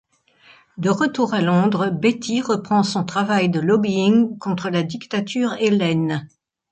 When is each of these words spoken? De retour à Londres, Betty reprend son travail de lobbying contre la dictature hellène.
De 0.79 0.89
retour 0.89 1.35
à 1.35 1.41
Londres, 1.41 1.91
Betty 1.91 2.41
reprend 2.41 2.81
son 2.81 3.03
travail 3.05 3.49
de 3.49 3.59
lobbying 3.59 4.35
contre 4.39 4.71
la 4.71 4.81
dictature 4.81 5.53
hellène. 5.59 6.27